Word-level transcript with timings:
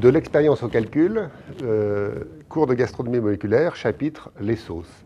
De 0.00 0.08
l'expérience 0.08 0.64
au 0.64 0.68
calcul, 0.68 1.28
euh, 1.62 2.24
cours 2.48 2.66
de 2.66 2.74
gastronomie 2.74 3.20
moléculaire, 3.20 3.76
chapitre 3.76 4.32
Les 4.40 4.56
sauces. 4.56 5.04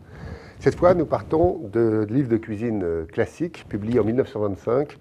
Cette 0.59 0.75
fois, 0.75 0.95
nous 0.95 1.05
partons 1.05 1.61
de 1.71 2.07
livre 2.09 2.27
de 2.27 2.37
cuisine 2.37 2.81
euh, 2.83 3.05
classique, 3.05 3.65
publié 3.69 3.99
en 3.99 4.03
1925, 4.03 4.97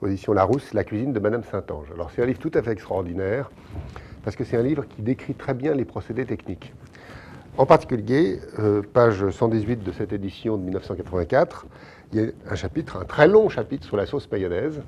audition 0.00 0.32
Larousse, 0.32 0.72
La 0.74 0.84
cuisine 0.84 1.12
de 1.12 1.18
Madame 1.18 1.42
Saint-Ange. 1.42 1.88
Alors 1.92 2.12
c'est 2.12 2.22
un 2.22 2.26
livre 2.26 2.38
tout 2.38 2.52
à 2.54 2.62
fait 2.62 2.70
extraordinaire, 2.70 3.50
parce 4.22 4.36
que 4.36 4.44
c'est 4.44 4.56
un 4.56 4.62
livre 4.62 4.86
qui 4.86 5.02
décrit 5.02 5.34
très 5.34 5.54
bien 5.54 5.74
les 5.74 5.84
procédés 5.84 6.24
techniques. 6.24 6.72
En 7.58 7.66
particulier, 7.66 8.38
euh, 8.60 8.80
page 8.80 9.28
118 9.28 9.82
de 9.82 9.90
cette 9.90 10.12
édition 10.12 10.56
de 10.56 10.62
1984, 10.62 11.66
il 12.12 12.20
y 12.20 12.24
a 12.24 12.28
un 12.48 12.54
chapitre, 12.54 12.96
un 12.96 13.04
très 13.04 13.26
long 13.26 13.48
chapitre 13.48 13.84
sur 13.84 13.96
la 13.96 14.06
sauce 14.06 14.30
mayonnaise. 14.30 14.80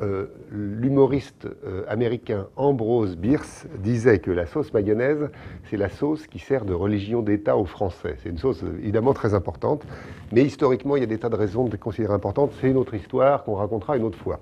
Euh, 0.00 0.26
l'humoriste 0.52 1.48
euh, 1.64 1.82
américain 1.88 2.46
Ambrose 2.54 3.16
Bierce 3.16 3.66
disait 3.78 4.20
que 4.20 4.30
la 4.30 4.46
sauce 4.46 4.72
mayonnaise, 4.72 5.28
c'est 5.68 5.76
la 5.76 5.88
sauce 5.88 6.28
qui 6.28 6.38
sert 6.38 6.64
de 6.64 6.72
religion 6.72 7.20
d'État 7.20 7.56
aux 7.56 7.64
Français. 7.64 8.14
C'est 8.22 8.28
une 8.28 8.38
sauce 8.38 8.62
évidemment 8.62 9.12
très 9.12 9.34
importante, 9.34 9.82
mais 10.30 10.44
historiquement, 10.44 10.94
il 10.94 11.00
y 11.00 11.02
a 11.02 11.06
des 11.06 11.18
tas 11.18 11.28
de 11.28 11.34
raisons 11.34 11.64
de 11.64 11.76
considérer 11.76 12.14
importante. 12.14 12.52
C'est 12.60 12.70
une 12.70 12.76
autre 12.76 12.94
histoire 12.94 13.42
qu'on 13.42 13.54
racontera 13.54 13.96
une 13.96 14.04
autre 14.04 14.18
fois. 14.18 14.38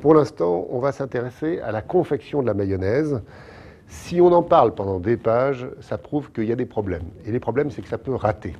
Pour 0.00 0.12
l'instant, 0.12 0.66
on 0.70 0.80
va 0.80 0.90
s'intéresser 0.90 1.60
à 1.60 1.70
la 1.70 1.82
confection 1.82 2.42
de 2.42 2.48
la 2.48 2.54
mayonnaise. 2.54 3.22
Si 3.86 4.20
on 4.20 4.32
en 4.32 4.42
parle 4.42 4.74
pendant 4.74 4.98
des 4.98 5.16
pages, 5.16 5.68
ça 5.80 5.98
prouve 5.98 6.32
qu'il 6.32 6.44
y 6.44 6.52
a 6.52 6.56
des 6.56 6.66
problèmes. 6.66 7.06
Et 7.24 7.30
les 7.30 7.40
problèmes, 7.40 7.70
c'est 7.70 7.82
que 7.82 7.88
ça 7.88 7.98
peut 7.98 8.14
rater. 8.14 8.54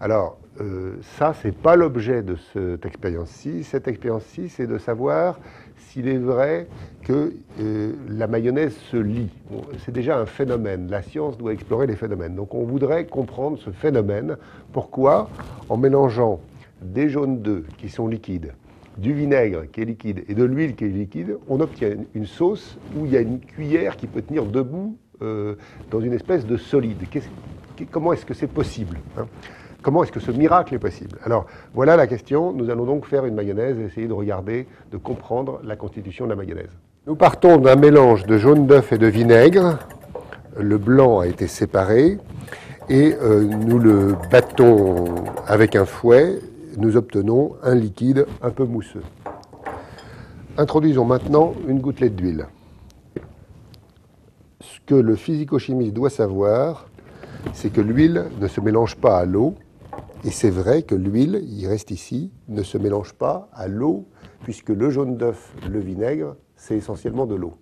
Alors, 0.00 0.38
euh, 0.60 0.96
ça, 1.18 1.34
ce 1.34 1.48
n'est 1.48 1.52
pas 1.52 1.76
l'objet 1.76 2.22
de 2.22 2.36
cette 2.52 2.86
expérience-ci. 2.86 3.64
Cette 3.64 3.88
expérience-ci, 3.88 4.48
c'est 4.48 4.66
de 4.66 4.78
savoir 4.78 5.38
s'il 5.98 6.06
est 6.06 6.18
vrai 6.18 6.68
que 7.02 7.32
euh, 7.60 7.92
la 8.08 8.28
mayonnaise 8.28 8.76
se 8.92 8.96
lie. 8.96 9.30
c'est 9.84 9.90
déjà 9.90 10.16
un 10.16 10.26
phénomène. 10.26 10.88
La 10.88 11.02
science 11.02 11.36
doit 11.36 11.52
explorer 11.52 11.88
les 11.88 11.96
phénomènes. 11.96 12.36
Donc 12.36 12.54
on 12.54 12.62
voudrait 12.62 13.06
comprendre 13.06 13.58
ce 13.58 13.70
phénomène. 13.70 14.36
Pourquoi? 14.72 15.28
En 15.68 15.76
mélangeant 15.76 16.40
des 16.80 17.08
jaunes 17.08 17.42
d'œufs 17.42 17.64
qui 17.78 17.88
sont 17.88 18.06
liquides, 18.06 18.54
du 18.96 19.12
vinaigre 19.12 19.68
qui 19.72 19.80
est 19.80 19.86
liquide 19.86 20.24
et 20.28 20.34
de 20.34 20.44
l'huile 20.44 20.76
qui 20.76 20.84
est 20.84 20.88
liquide, 20.88 21.36
on 21.48 21.58
obtient 21.58 21.96
une 22.14 22.26
sauce 22.26 22.78
où 22.96 23.04
il 23.04 23.12
y 23.12 23.16
a 23.16 23.20
une 23.20 23.40
cuillère 23.40 23.96
qui 23.96 24.06
peut 24.06 24.22
tenir 24.22 24.44
debout 24.44 24.96
euh, 25.20 25.56
dans 25.90 26.00
une 26.00 26.12
espèce 26.12 26.46
de 26.46 26.56
solide. 26.56 26.98
comment 27.90 28.12
est-ce 28.12 28.24
que 28.24 28.34
c'est 28.34 28.46
possible 28.46 28.98
hein? 29.16 29.26
Comment 29.88 30.02
est-ce 30.02 30.12
que 30.12 30.20
ce 30.20 30.32
miracle 30.32 30.74
est 30.74 30.78
possible? 30.78 31.16
Alors, 31.24 31.46
voilà 31.72 31.96
la 31.96 32.06
question. 32.06 32.52
Nous 32.52 32.68
allons 32.68 32.84
donc 32.84 33.06
faire 33.06 33.24
une 33.24 33.34
mayonnaise 33.34 33.78
et 33.78 33.84
essayer 33.84 34.06
de 34.06 34.12
regarder, 34.12 34.66
de 34.92 34.98
comprendre 34.98 35.60
la 35.64 35.76
constitution 35.76 36.26
de 36.26 36.28
la 36.28 36.36
mayonnaise. 36.36 36.68
Nous 37.06 37.16
partons 37.16 37.56
d'un 37.56 37.74
mélange 37.74 38.26
de 38.26 38.36
jaune 38.36 38.66
d'œuf 38.66 38.92
et 38.92 38.98
de 38.98 39.06
vinaigre. 39.06 39.78
Le 40.58 40.76
blanc 40.76 41.20
a 41.20 41.26
été 41.26 41.46
séparé 41.46 42.18
et 42.90 43.14
euh, 43.22 43.44
nous 43.44 43.78
le 43.78 44.14
battons 44.30 45.06
avec 45.46 45.74
un 45.74 45.86
fouet. 45.86 46.38
Nous 46.76 46.98
obtenons 46.98 47.56
un 47.62 47.74
liquide 47.74 48.26
un 48.42 48.50
peu 48.50 48.64
mousseux. 48.66 49.04
Introduisons 50.58 51.06
maintenant 51.06 51.54
une 51.66 51.80
gouttelette 51.80 52.14
d'huile. 52.14 52.44
Ce 54.60 54.80
que 54.84 54.96
le 54.96 55.16
physico-chimiste 55.16 55.94
doit 55.94 56.10
savoir, 56.10 56.88
c'est 57.54 57.72
que 57.72 57.80
l'huile 57.80 58.26
ne 58.38 58.48
se 58.48 58.60
mélange 58.60 58.94
pas 58.94 59.16
à 59.16 59.24
l'eau, 59.24 59.54
et 60.24 60.30
c'est 60.30 60.50
vrai 60.50 60.82
que 60.82 60.94
l'huile, 60.94 61.44
il 61.46 61.66
reste 61.66 61.90
ici, 61.90 62.32
ne 62.48 62.62
se 62.62 62.76
mélange 62.78 63.12
pas 63.12 63.48
à 63.52 63.68
l'eau, 63.68 64.06
puisque 64.42 64.70
le 64.70 64.90
jaune 64.90 65.16
d'œuf, 65.16 65.54
le 65.70 65.78
vinaigre, 65.78 66.36
c'est 66.56 66.76
essentiellement 66.76 67.26
de 67.26 67.34
l'eau. 67.34 67.54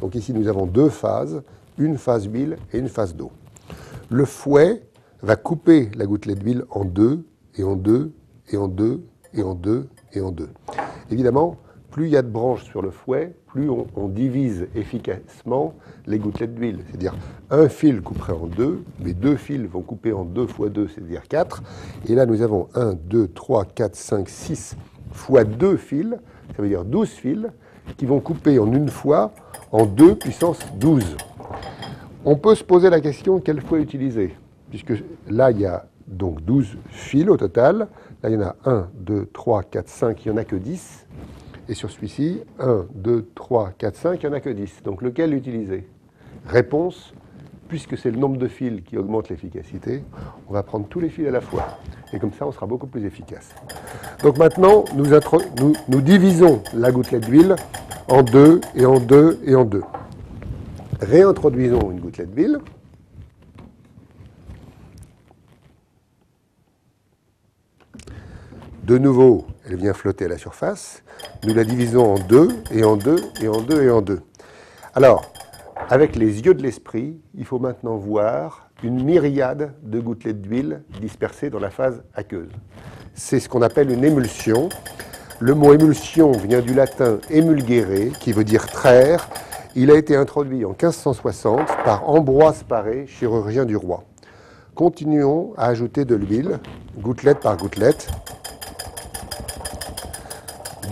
Donc 0.00 0.14
ici, 0.14 0.32
nous 0.32 0.48
avons 0.48 0.66
deux 0.66 0.88
phases, 0.88 1.42
une 1.78 1.96
phase 1.96 2.26
huile 2.26 2.58
et 2.72 2.78
une 2.78 2.88
phase 2.88 3.14
d'eau. 3.14 3.32
Le 4.10 4.24
fouet 4.24 4.82
va 5.22 5.36
couper 5.36 5.90
la 5.96 6.06
gouttelette 6.06 6.40
d'huile 6.40 6.64
en 6.70 6.84
deux, 6.84 7.26
et 7.56 7.64
en 7.64 7.76
deux, 7.76 8.12
et 8.50 8.56
en 8.56 8.68
deux, 8.68 9.06
et 9.32 9.42
en 9.42 9.54
deux, 9.54 9.88
et 10.12 10.20
en 10.20 10.30
deux. 10.30 10.50
Évidemment, 11.10 11.56
plus 11.94 12.06
il 12.06 12.10
y 12.10 12.16
a 12.16 12.22
de 12.22 12.28
branches 12.28 12.64
sur 12.64 12.82
le 12.82 12.90
fouet, 12.90 13.36
plus 13.46 13.70
on, 13.70 14.08
divise 14.08 14.66
efficacement 14.74 15.74
les 16.08 16.18
gouttelettes 16.18 16.56
d'huile. 16.56 16.80
C'est-à-dire 16.88 17.14
un 17.50 17.68
fil 17.68 18.02
couperait 18.02 18.32
en 18.32 18.48
deux, 18.48 18.82
mais 18.98 19.12
deux 19.12 19.36
fils 19.36 19.62
vont 19.68 19.82
couper 19.82 20.12
en 20.12 20.24
deux 20.24 20.48
fois 20.48 20.70
deux, 20.70 20.88
c'est-à-dire 20.88 21.22
quatre. 21.28 21.62
Et 22.08 22.16
là, 22.16 22.26
nous 22.26 22.42
avons 22.42 22.66
un, 22.74 22.94
deux, 22.94 23.28
trois, 23.28 23.64
quatre, 23.64 23.94
cinq, 23.94 24.28
six 24.28 24.76
fois 25.12 25.44
deux 25.44 25.76
fils, 25.76 26.16
ça 26.56 26.62
veut 26.62 26.68
dire 26.68 26.84
douze 26.84 27.10
fils, 27.10 27.46
qui 27.96 28.06
vont 28.06 28.18
couper 28.18 28.58
en 28.58 28.72
une 28.72 28.88
fois 28.88 29.30
en 29.70 29.86
deux 29.86 30.16
puissance 30.16 30.58
12. 30.74 31.16
On 32.24 32.34
peut 32.34 32.56
se 32.56 32.64
poser 32.64 32.90
la 32.90 33.00
question 33.00 33.38
quelle 33.38 33.60
fois 33.60 33.78
utiliser, 33.78 34.34
puisque 34.68 34.94
là, 35.28 35.52
il 35.52 35.60
y 35.60 35.66
a 35.66 35.86
donc 36.08 36.44
12 36.44 36.76
fils 36.88 37.28
au 37.28 37.36
total. 37.36 37.86
Là, 38.20 38.30
il 38.30 38.32
y 38.32 38.36
en 38.36 38.48
a 38.48 38.56
1, 38.64 38.88
2, 38.94 39.28
3, 39.32 39.62
4, 39.62 39.88
5, 39.88 40.24
il 40.24 40.32
n'y 40.32 40.34
en 40.34 40.40
a 40.40 40.44
que 40.44 40.56
10. 40.56 41.06
Et 41.68 41.74
sur 41.74 41.90
celui-ci, 41.90 42.42
1, 42.58 42.86
2, 42.94 43.30
3, 43.34 43.72
4, 43.78 43.96
5, 43.96 44.22
il 44.22 44.26
n'y 44.26 44.32
en 44.34 44.36
a 44.36 44.40
que 44.40 44.50
10. 44.50 44.82
Donc 44.82 45.00
lequel 45.00 45.32
utiliser? 45.32 45.88
Réponse, 46.46 47.14
puisque 47.68 47.96
c'est 47.96 48.10
le 48.10 48.18
nombre 48.18 48.36
de 48.36 48.48
fils 48.48 48.82
qui 48.82 48.98
augmente 48.98 49.30
l'efficacité, 49.30 50.04
on 50.48 50.52
va 50.52 50.62
prendre 50.62 50.86
tous 50.86 51.00
les 51.00 51.08
fils 51.08 51.26
à 51.26 51.30
la 51.30 51.40
fois. 51.40 51.78
Et 52.12 52.18
comme 52.18 52.32
ça, 52.32 52.46
on 52.46 52.52
sera 52.52 52.66
beaucoup 52.66 52.86
plus 52.86 53.04
efficace. 53.04 53.54
Donc 54.22 54.36
maintenant, 54.36 54.84
nous, 54.94 55.06
nous 55.88 56.00
divisons 56.02 56.62
la 56.74 56.92
gouttelette 56.92 57.24
d'huile 57.24 57.56
en 58.08 58.22
deux, 58.22 58.60
et 58.74 58.84
en 58.84 59.00
deux, 59.00 59.40
et 59.44 59.54
en 59.54 59.64
deux. 59.64 59.82
Réintroduisons 61.00 61.90
une 61.90 62.00
gouttelette 62.00 62.34
d'huile. 62.34 62.58
De 68.84 68.98
nouveau, 68.98 69.46
elle 69.66 69.76
vient 69.76 69.94
flotter 69.94 70.26
à 70.26 70.28
la 70.28 70.38
surface. 70.38 71.02
Nous 71.44 71.54
la 71.54 71.64
divisons 71.64 72.14
en 72.14 72.18
deux, 72.18 72.48
et 72.70 72.84
en 72.84 72.96
deux, 72.96 73.16
et 73.40 73.48
en 73.48 73.60
deux, 73.60 73.82
et 73.82 73.90
en 73.90 74.02
deux. 74.02 74.20
Alors, 74.94 75.32
avec 75.88 76.16
les 76.16 76.40
yeux 76.40 76.54
de 76.54 76.62
l'esprit, 76.62 77.18
il 77.34 77.44
faut 77.44 77.58
maintenant 77.58 77.96
voir 77.96 78.70
une 78.82 79.02
myriade 79.02 79.74
de 79.82 80.00
gouttelettes 80.00 80.40
d'huile 80.40 80.82
dispersées 81.00 81.50
dans 81.50 81.58
la 81.58 81.70
phase 81.70 82.02
aqueuse. 82.14 82.50
C'est 83.14 83.40
ce 83.40 83.48
qu'on 83.48 83.62
appelle 83.62 83.90
une 83.90 84.04
émulsion. 84.04 84.68
Le 85.40 85.54
mot 85.54 85.72
émulsion 85.72 86.32
vient 86.32 86.60
du 86.60 86.74
latin 86.74 87.18
emulgere, 87.30 88.12
qui 88.18 88.32
veut 88.32 88.44
dire 88.44 88.66
traire. 88.66 89.28
Il 89.74 89.90
a 89.90 89.96
été 89.96 90.14
introduit 90.16 90.64
en 90.64 90.70
1560 90.70 91.66
par 91.84 92.08
Ambroise 92.08 92.62
Paré, 92.62 93.06
chirurgien 93.06 93.64
du 93.64 93.76
roi. 93.76 94.04
Continuons 94.74 95.52
à 95.56 95.66
ajouter 95.66 96.04
de 96.04 96.14
l'huile, 96.14 96.58
gouttelette 96.98 97.40
par 97.40 97.56
gouttelette. 97.56 98.08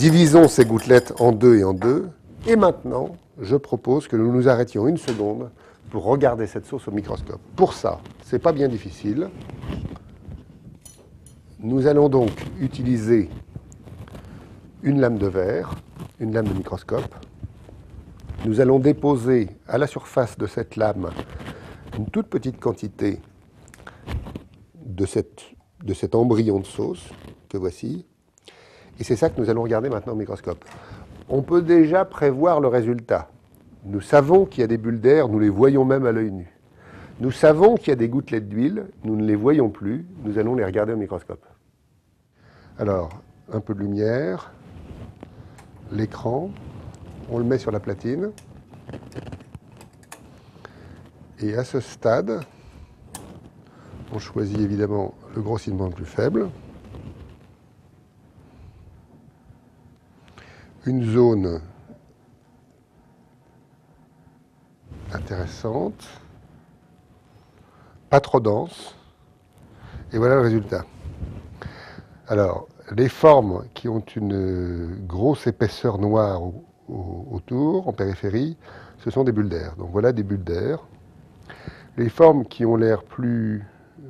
Divisons 0.02 0.48
ces 0.48 0.64
gouttelettes 0.64 1.14
en 1.20 1.30
deux 1.30 1.58
et 1.58 1.62
en 1.62 1.74
deux. 1.74 2.08
Et 2.48 2.56
maintenant, 2.56 3.14
je 3.40 3.54
propose 3.54 4.08
que 4.08 4.16
nous 4.16 4.32
nous 4.32 4.48
arrêtions 4.48 4.88
une 4.88 4.96
seconde 4.96 5.52
pour 5.90 6.02
regarder 6.02 6.48
cette 6.48 6.66
sauce 6.66 6.88
au 6.88 6.90
microscope. 6.90 7.38
Pour 7.54 7.72
ça, 7.72 8.00
ce 8.24 8.34
n'est 8.34 8.40
pas 8.40 8.50
bien 8.50 8.66
difficile. 8.66 9.30
Nous 11.60 11.86
allons 11.86 12.08
donc 12.08 12.32
utiliser 12.58 13.30
une 14.82 15.00
lame 15.00 15.18
de 15.18 15.28
verre, 15.28 15.76
une 16.18 16.34
lame 16.34 16.48
de 16.48 16.54
microscope. 16.54 17.14
Nous 18.44 18.60
allons 18.60 18.80
déposer 18.80 19.50
à 19.68 19.78
la 19.78 19.86
surface 19.86 20.36
de 20.36 20.48
cette 20.48 20.74
lame 20.74 21.10
une 21.96 22.06
toute 22.06 22.26
petite 22.26 22.58
quantité 22.58 23.20
de, 24.84 25.06
cet 25.06 26.14
embryon 26.16 26.58
de 26.58 26.66
sauce 26.66 27.08
que 27.48 27.56
voici. 27.56 28.04
Et 29.00 29.04
c'est 29.04 29.16
ça 29.16 29.30
que 29.30 29.40
nous 29.40 29.50
allons 29.50 29.62
regarder 29.62 29.88
maintenant 29.88 30.12
au 30.12 30.16
microscope. 30.16 30.64
On 31.28 31.42
peut 31.42 31.62
déjà 31.62 32.04
prévoir 32.04 32.60
le 32.60 32.68
résultat. 32.68 33.28
Nous 33.84 34.00
savons 34.00 34.44
qu'il 34.44 34.60
y 34.60 34.64
a 34.64 34.68
des 34.68 34.78
bulles 34.78 35.00
d'air, 35.00 35.28
nous 35.28 35.38
les 35.38 35.48
voyons 35.48 35.84
même 35.84 36.06
à 36.06 36.12
l'œil 36.12 36.30
nu. 36.30 36.52
Nous 37.20 37.30
savons 37.30 37.76
qu'il 37.76 37.88
y 37.88 37.92
a 37.92 37.96
des 37.96 38.08
gouttelettes 38.08 38.48
d'huile, 38.48 38.86
nous 39.04 39.16
ne 39.16 39.24
les 39.24 39.36
voyons 39.36 39.70
plus, 39.70 40.06
nous 40.24 40.38
allons 40.38 40.54
les 40.54 40.64
regarder 40.64 40.92
au 40.92 40.96
microscope. 40.96 41.44
Alors, 42.78 43.10
un 43.52 43.60
peu 43.60 43.74
de 43.74 43.80
lumière, 43.80 44.52
l'écran, 45.90 46.50
on 47.30 47.38
le 47.38 47.44
met 47.44 47.58
sur 47.58 47.70
la 47.70 47.80
platine. 47.80 48.30
Et 51.40 51.54
à 51.54 51.64
ce 51.64 51.80
stade, 51.80 52.40
on 54.12 54.18
choisit 54.18 54.58
évidemment 54.58 55.14
le 55.34 55.42
grossissement 55.42 55.86
le 55.86 55.92
plus 55.92 56.04
faible. 56.04 56.48
Une 60.86 61.04
zone 61.04 61.60
intéressante, 65.12 66.08
pas 68.10 68.20
trop 68.20 68.40
dense, 68.40 68.96
et 70.12 70.18
voilà 70.18 70.36
le 70.36 70.40
résultat. 70.40 70.84
Alors, 72.28 72.66
les 72.96 73.08
formes 73.08 73.64
qui 73.74 73.88
ont 73.88 74.04
une 74.16 75.06
grosse 75.06 75.46
épaisseur 75.46 75.98
noire 75.98 76.42
autour, 76.88 77.88
en 77.88 77.92
périphérie, 77.92 78.56
ce 78.98 79.10
sont 79.10 79.24
des 79.24 79.32
bulles 79.32 79.48
d'air. 79.48 79.76
Donc 79.76 79.90
voilà 79.90 80.12
des 80.12 80.22
bulles 80.22 80.44
d'air. 80.44 80.80
Les 81.96 82.08
formes 82.08 82.44
qui 82.44 82.64
ont 82.64 82.76
l'air 82.76 83.02
plus 83.02 83.64
euh, 84.00 84.08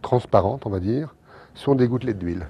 transparentes, 0.00 0.66
on 0.66 0.70
va 0.70 0.80
dire, 0.80 1.14
sont 1.54 1.74
des 1.74 1.86
gouttelettes 1.86 2.18
d'huile. 2.18 2.46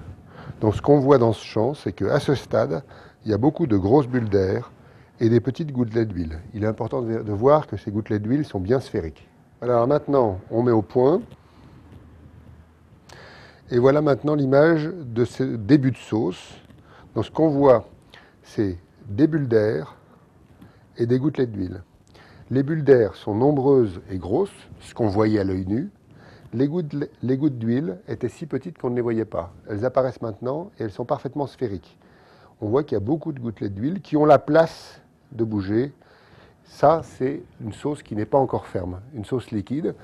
Donc 0.61 0.75
ce 0.75 0.81
qu'on 0.81 0.99
voit 0.99 1.17
dans 1.17 1.33
ce 1.33 1.43
champ, 1.43 1.73
c'est 1.73 1.91
qu'à 1.91 2.19
ce 2.19 2.35
stade, 2.35 2.83
il 3.25 3.31
y 3.31 3.33
a 3.33 3.37
beaucoup 3.37 3.67
de 3.67 3.77
grosses 3.77 4.07
bulles 4.07 4.29
d'air 4.29 4.71
et 5.19 5.29
des 5.29 5.39
petites 5.39 5.71
gouttelettes 5.71 6.09
d'huile. 6.09 6.39
Il 6.53 6.63
est 6.63 6.67
important 6.67 7.01
de, 7.01 7.31
voir 7.31 7.67
que 7.67 7.77
ces 7.77 7.91
gouttelettes 7.91 8.23
d'huile 8.23 8.45
sont 8.45 8.59
bien 8.59 8.79
sphériques. 8.79 9.27
Alors 9.61 9.87
maintenant, 9.87 10.39
on 10.51 10.63
met 10.63 10.71
au 10.71 10.81
point. 10.81 11.21
Et 13.71 13.79
voilà 13.79 14.01
maintenant 14.01 14.35
l'image 14.35 14.85
de 14.85 15.25
ce 15.25 15.43
début 15.43 15.91
de 15.91 15.97
sauce. 15.97 16.55
Donc 17.15 17.25
ce 17.25 17.31
qu'on 17.31 17.49
voit, 17.49 17.87
c'est 18.41 18.77
des 19.07 19.27
bulles 19.27 19.47
d'air 19.47 19.95
et 20.97 21.05
des 21.05 21.19
gouttelettes 21.19 21.51
d'huile. 21.51 21.83
Les 22.51 22.61
bulles 22.61 22.83
d'air 22.83 23.15
sont 23.15 23.33
nombreuses 23.33 24.01
et 24.11 24.17
grosses, 24.17 24.51
ce 24.79 24.93
qu'on 24.93 25.07
voyait 25.07 25.39
à 25.39 25.43
l'œil 25.43 25.65
nu. 25.65 25.89
Les 26.53 26.67
gouttes, 26.67 27.57
d'huile 27.57 27.97
étaient 28.07 28.29
si 28.29 28.45
petites 28.45 28.77
qu'on 28.77 28.91
ne 28.91 28.95
les 28.95 29.01
voyait 29.01 29.25
pas. 29.25 29.51
Elles 29.67 29.85
apparaissent 29.85 30.21
maintenant 30.21 30.69
et 30.77 30.83
elles 30.83 30.91
sont 30.91 31.05
parfaitement 31.05 31.47
sphériques. 31.47 31.97
On 32.61 32.69
voit 32.69 32.83
qu'il 32.83 32.93
y 32.93 32.97
a 32.97 33.03
beaucoup 33.03 33.31
de 33.31 33.39
gouttelettes 33.39 33.73
d'huile 33.73 34.01
qui 34.01 34.17
ont 34.17 34.25
la 34.25 34.37
place 34.37 35.01
de 35.31 35.43
bouger. 35.43 35.91
Ça, 36.63 37.01
c'est 37.03 37.41
une 37.59 37.73
sauce 37.73 38.03
qui 38.03 38.15
n'est 38.15 38.27
pas 38.27 38.37
encore 38.37 38.67
ferme, 38.67 39.01
une 39.15 39.25
sauce 39.25 39.49
liquide, 39.49 39.95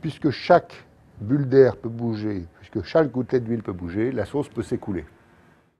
puisque 0.00 0.30
chaque 0.30 0.86
bulle 1.20 1.48
d'air 1.48 1.76
peut 1.76 1.90
bouger, 1.90 2.46
puisque 2.60 2.82
chaque 2.82 3.10
gouttelette 3.10 3.44
d'huile 3.44 3.62
peut 3.62 3.74
bouger, 3.74 4.10
la 4.10 4.24
sauce 4.24 4.48
peut 4.48 4.62
s'écouler. 4.62 5.04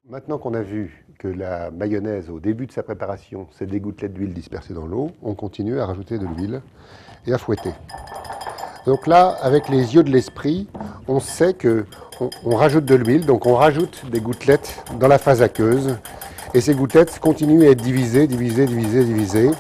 Maintenant 0.09 0.37
qu'on 0.39 0.53
a 0.53 0.63
vu 0.63 1.07
que 1.19 1.29
la 1.29 1.71
mayonnaise, 1.71 2.29
au 2.29 2.41
début 2.41 2.67
de 2.67 2.73
sa 2.73 2.83
préparation, 2.83 3.49
c'est 3.53 3.67
des 3.67 3.81
gouttelettes 3.81 4.13
d'huile 4.13 4.35
dispersées 4.35 4.75
dans 4.75 4.87
l'eau, 4.87 5.13
on 5.23 5.35
continue 5.35 5.79
à 5.79 5.87
rajouter 5.87 6.19
de 6.19 6.27
l'huile 6.27 6.61
et 7.27 7.33
à 7.33 7.39
fouetter. 7.39 7.73
Donc 8.87 9.07
là, 9.07 9.37
avec 9.43 9.69
les 9.69 9.95
yeux 9.95 10.03
de 10.03 10.11
l'esprit, 10.11 10.67
on 11.07 11.21
sait 11.21 11.53
que 11.53 11.85
on, 12.45 12.57
rajoute 12.57 12.85
de 12.85 12.95
l'huile, 12.95 13.27
donc 13.27 13.47
on 13.47 13.55
rajoute 13.55 14.03
des 14.11 14.21
gouttelettes 14.21 14.83
dans 14.99 15.09
la 15.09 15.19
phase 15.19 15.43
aqueuse, 15.43 15.97
et 16.55 16.61
ces 16.61 16.75
gouttelettes 16.75 17.19
continuent 17.19 17.67
à 17.67 17.71
être 17.71 17.83
divisées, 17.83 18.27
divisées, 18.27 18.67
divisées, 18.67 19.05
divisées. 19.05 19.51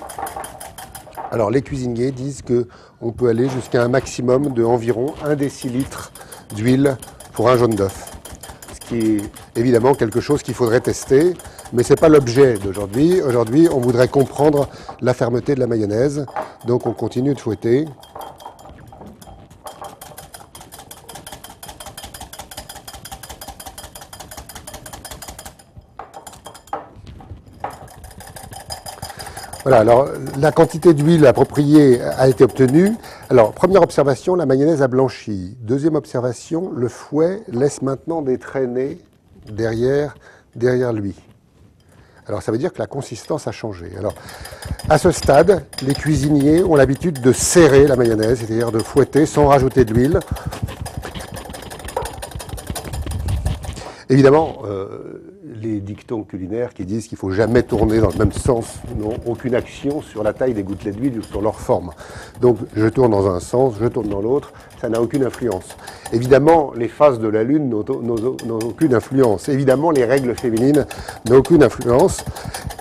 Alors 1.30 1.50
les 1.50 1.62
cuisiniers 1.62 2.10
disent 2.10 2.42
qu'on 2.42 3.12
peut 3.12 3.28
aller 3.28 3.48
jusqu'à 3.48 3.82
un 3.82 3.88
maximum 3.88 4.52
de 4.52 4.64
environ 4.64 5.14
1 5.24 5.36
décilitre 5.36 6.12
d'huile 6.54 6.96
pour 7.32 7.48
un 7.48 7.56
jaune 7.56 7.74
d'œuf. 7.74 8.10
Ce 8.74 8.88
qui 8.88 8.98
est 8.98 9.22
évidemment 9.56 9.94
quelque 9.94 10.20
chose 10.20 10.42
qu'il 10.42 10.54
faudrait 10.54 10.80
tester, 10.80 11.34
mais 11.72 11.82
ce 11.82 11.92
n'est 11.92 11.96
pas 11.96 12.08
l'objet 12.08 12.54
d'aujourd'hui. 12.54 13.22
Aujourd'hui, 13.22 13.68
on 13.72 13.78
voudrait 13.78 14.08
comprendre 14.08 14.68
la 15.00 15.14
fermeté 15.14 15.54
de 15.54 15.60
la 15.60 15.66
mayonnaise. 15.66 16.26
Donc 16.66 16.86
on 16.86 16.92
continue 16.92 17.34
de 17.34 17.40
fouetter. 17.40 17.86
Voilà, 29.70 29.82
alors 29.82 30.08
la 30.40 30.50
quantité 30.50 30.94
d'huile 30.94 31.24
appropriée 31.26 32.00
a 32.02 32.28
été 32.28 32.42
obtenue. 32.42 32.92
Alors, 33.28 33.52
première 33.52 33.82
observation, 33.82 34.34
la 34.34 34.44
mayonnaise 34.44 34.82
a 34.82 34.88
blanchi. 34.88 35.56
Deuxième 35.60 35.94
observation, 35.94 36.72
le 36.74 36.88
fouet 36.88 37.44
laisse 37.46 37.80
maintenant 37.80 38.20
des 38.20 38.36
traînées 38.36 38.98
derrière, 39.48 40.16
derrière 40.56 40.92
lui. 40.92 41.14
Alors, 42.26 42.42
ça 42.42 42.50
veut 42.50 42.58
dire 42.58 42.72
que 42.72 42.80
la 42.80 42.88
consistance 42.88 43.46
a 43.46 43.52
changé. 43.52 43.92
Alors, 43.96 44.16
à 44.88 44.98
ce 44.98 45.12
stade, 45.12 45.64
les 45.82 45.94
cuisiniers 45.94 46.64
ont 46.64 46.74
l'habitude 46.74 47.20
de 47.20 47.32
serrer 47.32 47.86
la 47.86 47.94
mayonnaise, 47.94 48.40
c'est-à-dire 48.40 48.72
de 48.72 48.80
fouetter 48.80 49.24
sans 49.24 49.46
rajouter 49.46 49.84
de 49.84 49.94
l'huile. 49.94 50.18
Évidemment, 54.08 54.62
euh, 54.64 55.29
les 55.42 55.80
dictons 55.80 56.22
culinaires 56.22 56.74
qui 56.74 56.84
disent 56.84 57.06
qu'il 57.06 57.16
ne 57.16 57.20
faut 57.20 57.30
jamais 57.30 57.62
tourner 57.62 57.98
dans 58.00 58.10
le 58.10 58.18
même 58.18 58.32
sens 58.32 58.74
n'ont 58.98 59.16
aucune 59.26 59.54
action 59.54 60.02
sur 60.02 60.22
la 60.22 60.34
taille 60.34 60.52
des 60.52 60.62
gouttelettes 60.62 60.96
d'huile 60.96 61.18
ou 61.18 61.22
sur 61.22 61.40
leur 61.40 61.58
forme. 61.58 61.92
Donc 62.40 62.58
je 62.76 62.86
tourne 62.88 63.10
dans 63.12 63.26
un 63.26 63.40
sens, 63.40 63.74
je 63.80 63.86
tourne 63.86 64.08
dans 64.08 64.20
l'autre, 64.20 64.52
ça 64.80 64.90
n'a 64.90 65.00
aucune 65.00 65.24
influence. 65.24 65.76
Évidemment, 66.12 66.72
les 66.76 66.88
phases 66.88 67.18
de 67.18 67.28
la 67.28 67.42
Lune 67.42 67.70
n'ont 67.70 68.58
aucune 68.62 68.94
influence. 68.94 69.48
Évidemment, 69.48 69.90
les 69.90 70.04
règles 70.04 70.34
féminines 70.34 70.86
n'ont 71.26 71.38
aucune 71.38 71.62
influence. 71.62 72.22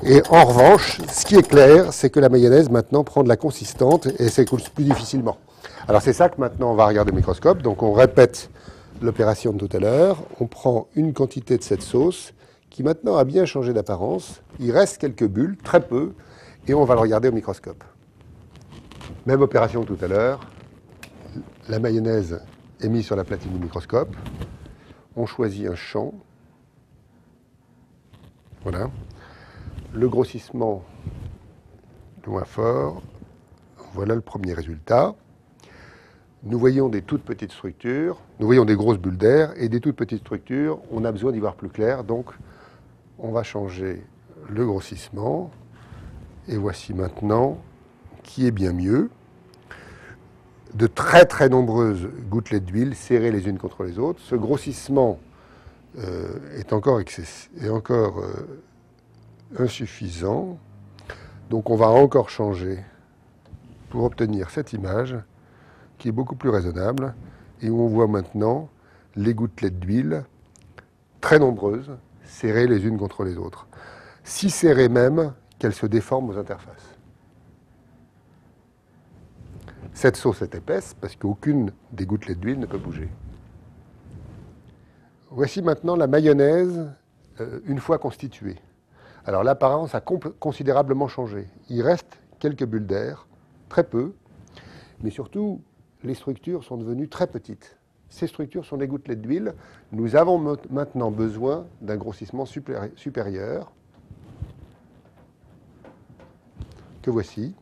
Et 0.04 0.22
en 0.30 0.44
revanche, 0.44 1.00
ce 1.10 1.26
qui 1.26 1.36
est 1.36 1.48
clair, 1.48 1.94
c'est 1.94 2.10
que 2.10 2.20
la 2.20 2.30
mayonnaise 2.30 2.70
maintenant 2.70 3.06
prend 3.06 3.24
de 3.24 3.30
la 3.30 3.38
consistante 3.38 4.08
et 4.20 4.28
s'écoule 4.28 4.62
plus 4.76 4.84
difficilement. 4.84 5.38
Alors 5.88 6.02
c'est 6.02 6.14
ça 6.14 6.28
que 6.28 6.40
maintenant 6.40 6.72
on 6.72 6.76
va 6.76 6.88
regarder 6.88 7.12
au 7.12 7.16
microscope. 7.16 7.62
Donc 7.62 7.84
on 7.84 7.94
répète 7.94 8.50
l'opération 9.02 9.54
de 9.54 9.66
tout 9.66 9.78
à 9.78 9.80
l'heure. 9.80 10.18
On 10.42 10.46
prend 10.46 10.88
une 10.96 11.14
quantité 11.14 11.58
de 11.58 11.64
cette 11.64 11.84
sauce 11.84 12.34
maintenant 12.84 13.18
a 13.18 13.24
bien 13.24 13.46
changé 13.46 13.74
d'apparence. 13.74 14.42
Il 14.60 14.72
reste 14.72 14.98
quelques 14.98 15.28
bulles, 15.28 15.58
très 15.58 15.82
peu, 15.82 16.14
et 16.68 16.74
on 16.74 16.86
va 16.86 16.96
le 16.96 17.02
regarder 17.02 17.30
au 17.30 17.32
microscope. 17.32 17.84
Même 19.26 19.42
opération 19.42 19.84
que 19.84 19.94
tout 19.94 20.06
à 20.06 20.08
l'heure. 20.08 20.40
La 21.68 21.80
mayonnaise 21.80 22.42
est 22.82 22.90
mise 22.90 23.06
sur 23.06 23.16
la 23.16 23.24
platine 23.24 23.52
du 23.52 23.60
microscope. 23.60 24.16
On 25.16 25.26
choisit 25.26 25.68
un 25.68 25.76
champ. 25.76 26.14
Voilà. 28.64 28.90
Le 29.94 30.08
grossissement 30.10 30.84
moins 32.30 32.46
fort. 32.46 33.02
Voilà 33.94 34.16
le 34.16 34.22
premier 34.22 34.54
résultat. 34.54 35.16
Nous 36.44 36.58
voyons 36.58 36.88
des 36.88 37.02
toutes 37.02 37.24
petites 37.24 37.52
structures, 37.52 38.22
nous 38.40 38.46
voyons 38.46 38.64
des 38.64 38.76
grosses 38.76 39.00
bulles 39.00 39.18
d'air 39.18 39.52
et 39.58 39.68
des 39.68 39.82
toutes 39.82 39.98
petites 39.98 40.22
structures. 40.22 40.80
On 40.90 41.04
a 41.04 41.12
besoin 41.12 41.34
d'y 41.34 41.40
voir 41.40 41.56
plus 41.56 41.68
clair, 41.68 42.06
donc 42.06 42.28
on 43.20 43.32
va 43.32 43.44
changer 43.44 44.04
le 44.50 44.66
grossissement. 44.66 45.52
Et 46.48 46.58
voici 46.58 46.94
maintenant 46.94 47.58
qui 48.24 48.48
est 48.48 48.52
bien 48.52 48.74
mieux. 48.74 49.10
De 50.74 50.88
très 50.88 51.26
très 51.26 51.50
nombreuses 51.50 52.08
gouttelettes 52.30 52.66
d'huile 52.66 52.96
serrées 52.96 53.32
les 53.32 53.48
unes 53.48 53.58
contre 53.58 53.84
les 53.84 53.98
autres. 53.98 54.20
Ce 54.22 54.36
grossissement 54.36 55.20
euh, 55.98 56.58
est 56.58 56.74
encore, 56.74 57.02
encore 57.70 58.20
euh, 58.20 58.62
insuffisant. 59.58 60.58
Donc 61.50 61.70
on 61.70 61.76
va 61.76 61.88
encore 61.88 62.30
changer 62.30 62.80
pour 63.90 64.04
obtenir 64.04 64.52
cette 64.52 64.74
image 64.74 65.16
qui 65.98 66.10
est 66.10 66.12
beaucoup 66.12 66.36
plus 66.36 66.50
raisonnable 66.50 67.16
et 67.62 67.70
où 67.70 67.82
on 67.82 67.88
voit 67.88 68.08
maintenant 68.08 68.70
les 69.16 69.34
gouttelettes 69.34 69.80
d'huile 69.80 70.24
très 71.20 71.40
nombreuses 71.40 71.92
serrées 72.30 72.68
les 72.68 72.86
unes 72.86 72.98
contre 72.98 73.24
les 73.24 73.38
autres. 73.38 73.68
Si 74.24 74.50
serrées 74.50 74.90
même 74.90 75.34
qu'elles 75.58 75.74
se 75.74 75.86
déforment 75.86 76.30
aux 76.30 76.38
interfaces. 76.38 76.96
Cette 79.94 80.16
sauce 80.16 80.42
est 80.42 80.56
épaisse 80.56 80.94
parce 80.94 81.16
qu'aucune 81.16 81.74
des 81.92 82.06
gouttelettes 82.06 82.40
d'huile 82.40 82.60
ne 82.60 82.66
peut 82.66 82.78
bouger. 82.78 83.10
Voici 85.32 85.62
maintenant 85.62 85.96
la 85.96 86.08
mayonnaise 86.08 86.90
euh, 87.42 87.60
une 87.66 87.80
fois 87.80 87.98
constituée. 87.98 88.58
Alors 89.26 89.44
l'apparence 89.44 89.96
a 89.96 90.02
considérablement 90.02 91.08
changé. 91.08 91.48
Il 91.70 91.82
reste 91.82 92.20
quelques 92.40 92.66
bulles 92.66 92.88
d'air, 92.88 93.28
très 93.68 93.84
peu, 93.84 94.14
mais 95.02 95.10
surtout 95.10 95.62
les 96.04 96.14
structures 96.14 96.64
sont 96.64 96.78
devenues 96.78 97.10
très 97.10 97.28
petites. 97.28 97.79
Ces 98.10 98.28
structures 98.28 98.66
sont 98.66 98.78
des 98.78 98.88
gouttelettes 98.88 99.22
d'huile. 99.22 99.54
Nous 99.92 100.16
avons 100.16 100.58
maintenant 100.70 101.12
besoin 101.12 101.68
d'un 101.82 101.98
grossissement 101.98 102.46
supérieur 102.46 103.72
que 107.02 107.12
voici. 107.12 107.56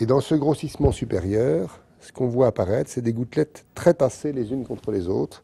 Et 0.00 0.06
dans 0.06 0.20
ce 0.20 0.34
grossissement 0.34 0.92
supérieur, 0.92 1.80
ce 2.00 2.12
qu'on 2.12 2.26
voit 2.26 2.48
apparaître, 2.48 2.90
c'est 2.90 3.00
des 3.00 3.12
gouttelettes 3.12 3.64
très 3.74 3.94
tassées 3.94 4.32
les 4.32 4.52
unes 4.52 4.66
contre 4.66 4.90
les 4.90 5.08
autres. 5.08 5.42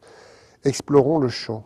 Explorons 0.63 1.17
le 1.17 1.29
champ. 1.29 1.65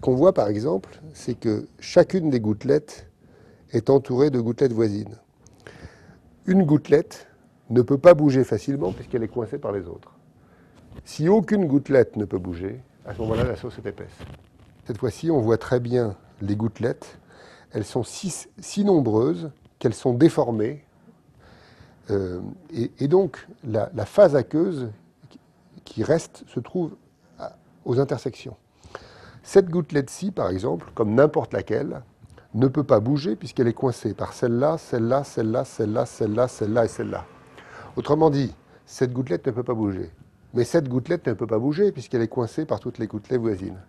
Ce 0.00 0.02
qu'on 0.06 0.14
voit 0.14 0.32
par 0.32 0.48
exemple, 0.48 0.98
c'est 1.12 1.38
que 1.38 1.68
chacune 1.78 2.30
des 2.30 2.40
gouttelettes 2.40 3.06
est 3.70 3.90
entourée 3.90 4.30
de 4.30 4.40
gouttelettes 4.40 4.72
voisines. 4.72 5.18
Une 6.46 6.62
gouttelette 6.62 7.26
ne 7.68 7.82
peut 7.82 7.98
pas 7.98 8.14
bouger 8.14 8.44
facilement 8.44 8.92
puisqu'elle 8.92 9.22
est 9.22 9.28
coincée 9.28 9.58
par 9.58 9.72
les 9.72 9.86
autres. 9.86 10.14
Si 11.04 11.28
aucune 11.28 11.66
gouttelette 11.66 12.16
ne 12.16 12.24
peut 12.24 12.38
bouger, 12.38 12.80
à 13.04 13.12
ce 13.12 13.20
moment-là, 13.20 13.44
la 13.44 13.56
sauce 13.56 13.76
est 13.76 13.86
épaisse. 13.86 14.16
Cette 14.86 14.96
fois-ci, 14.96 15.30
on 15.30 15.42
voit 15.42 15.58
très 15.58 15.80
bien 15.80 16.16
les 16.40 16.56
gouttelettes. 16.56 17.18
Elles 17.70 17.84
sont 17.84 18.02
si, 18.02 18.82
nombreuses 18.82 19.50
qu'elles 19.78 19.92
sont 19.92 20.14
déformées. 20.14 20.82
Euh, 22.08 22.40
et, 22.72 23.06
donc, 23.06 23.46
la, 23.64 23.90
phase 24.06 24.34
aqueuse 24.34 24.88
qui 25.84 26.02
reste 26.04 26.42
se 26.48 26.58
trouve 26.58 26.96
aux 27.84 28.00
intersections. 28.00 28.56
Cette 29.52 29.68
gouttelette-ci, 29.68 30.30
par 30.30 30.48
exemple, 30.48 30.86
comme 30.94 31.12
n'importe 31.12 31.52
laquelle, 31.52 32.02
ne 32.54 32.68
peut 32.68 32.84
pas 32.84 33.00
bouger 33.00 33.34
puisqu'elle 33.34 33.66
est 33.66 33.72
coincée 33.72 34.14
par 34.14 34.32
celle-là, 34.32 34.78
celle-là, 34.78 35.24
celle-là, 35.24 35.64
celle-là, 35.64 36.06
celle-là, 36.06 36.46
celle-là 36.46 36.84
et 36.84 36.88
celle-là. 36.88 37.24
Autrement 37.96 38.30
dit, 38.30 38.54
cette 38.86 39.12
gouttelette 39.12 39.48
ne 39.48 39.50
peut 39.50 39.64
pas 39.64 39.74
bouger. 39.74 40.12
Mais 40.54 40.62
cette 40.62 40.88
gouttelette 40.88 41.26
ne 41.26 41.32
peut 41.32 41.48
pas 41.48 41.58
bouger 41.58 41.90
puisqu'elle 41.90 42.22
est 42.22 42.28
coincée 42.28 42.64
par 42.64 42.78
toutes 42.78 42.98
les 42.98 43.08
gouttelettes 43.08 43.40
voisines. 43.40 43.80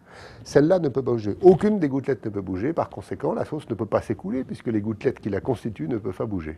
Celle-là 0.44 0.80
ne 0.80 0.89
peut 0.89 1.03
pas 1.03 1.12
bouger. 1.12 1.38
Aucune 1.44 1.77
des 1.77 1.89
gouttelettes 1.89 2.25
ne 2.25 2.32
peut 2.32 2.41
bouger. 2.41 2.74
Par 2.74 2.89
conséquent, 2.89 3.36
la 3.36 3.46
sauce 3.46 3.70
ne 3.70 3.75
peut 3.75 3.86
pas 3.86 4.01
s'écouler 4.01 4.44
puisque 4.44 4.65
les 4.65 4.82
gouttelettes 4.82 5.20
qui 5.20 5.30
la 5.30 5.41
constituent 5.41 5.88
ne 5.88 6.00
peuvent 6.00 6.18
pas 6.18 6.25
bouger. 6.25 6.58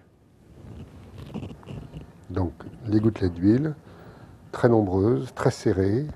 Donc, 2.30 2.54
les 2.88 3.02
gouttelettes 3.02 3.34
d'huile, 3.34 3.76
très 4.54 4.70
nombreuses, 4.70 5.34
très 5.36 5.52
serrées, 5.52 6.08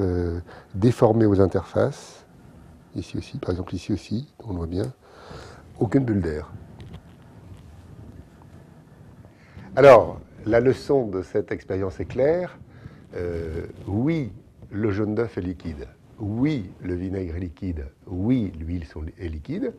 euh, 0.00 0.40
déformées 0.74 1.26
aux 1.26 1.40
interfaces. 1.40 2.24
Ici 2.94 3.18
aussi, 3.18 3.38
par 3.38 3.50
exemple 3.50 3.74
ici 3.74 3.92
aussi, 3.92 4.32
on 4.44 4.54
voit 4.54 4.66
bien. 4.66 4.92
Aucune 5.78 6.04
bulle 6.04 6.20
d'air. 6.20 6.52
Alors, 9.76 10.20
la 10.46 10.60
leçon 10.60 11.06
de 11.06 11.22
cette 11.22 11.50
expérience 11.50 11.98
est 11.98 12.04
claire. 12.04 12.58
Euh, 13.16 13.66
oui, 13.88 14.32
le 14.70 14.90
jaune 14.90 15.14
d'œuf 15.14 15.38
est 15.38 15.40
liquide. 15.40 15.88
Oui, 16.20 16.70
le 16.80 16.94
vinaigre 16.94 17.36
est 17.36 17.40
liquide. 17.40 17.86
Oui, 18.06 18.52
l'huile 18.58 18.84
est 19.18 19.28
liquide. 19.28 19.72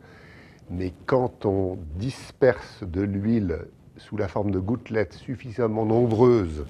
Mais 0.70 0.94
quand 1.06 1.46
on 1.46 1.78
disperse 1.98 2.84
de 2.84 3.02
l'huile 3.02 3.68
sous 3.98 4.18
la 4.18 4.28
forme 4.28 4.52
de 4.52 4.60
gouttelettes 4.60 5.14
suffisamment 5.14 5.86
nombreuses 5.86 6.66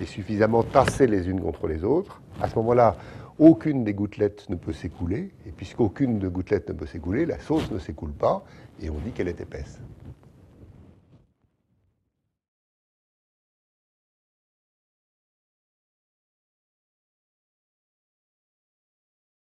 et 0.00 0.06
suffisamment 0.06 0.62
tassées 0.62 1.06
les 1.06 1.28
unes 1.28 1.40
contre 1.40 1.66
les 1.66 1.84
autres, 1.84 2.20
à 2.40 2.48
ce 2.48 2.56
moment-là, 2.56 2.96
aucune 3.38 3.84
des 3.84 3.94
gouttelettes 3.94 4.48
ne 4.48 4.56
peut 4.56 4.72
s'écouler. 4.72 5.30
Et 5.46 5.50
puisqu'aucune 5.50 6.18
des 6.18 6.28
gouttelettes 6.28 6.68
ne 6.68 6.74
peut 6.74 6.86
s'écouler, 6.86 7.26
la 7.26 7.38
sauce 7.38 7.70
ne 7.70 7.78
s'écoule 7.78 8.12
pas 8.12 8.44
et 8.82 8.90
on 8.90 8.98
dit 9.04 9.12
qu'elle 9.12 9.28
est 9.28 9.40
épaisse. 9.40 9.80